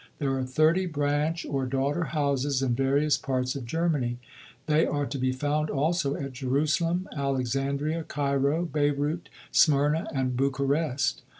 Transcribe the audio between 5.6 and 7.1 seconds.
also at Jerusalem,